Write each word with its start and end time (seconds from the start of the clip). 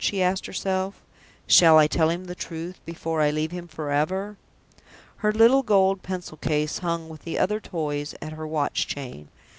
she 0.03 0.19
asked 0.23 0.47
herself. 0.47 0.99
"Shall 1.45 1.77
I 1.77 1.85
tell 1.85 2.09
him 2.09 2.25
the 2.25 2.33
truth 2.33 2.79
before 2.87 3.21
I 3.21 3.29
leave 3.29 3.51
him 3.51 3.67
forever?" 3.67 4.35
Her 5.17 5.31
little 5.31 5.61
gold 5.61 6.01
pencil 6.01 6.37
case 6.37 6.79
hung 6.79 7.07
with 7.07 7.21
the 7.21 7.37
other 7.37 7.59
toys 7.59 8.15
at 8.19 8.31
her 8.33 8.47
watch 8.47 8.87
chain. 8.87 9.27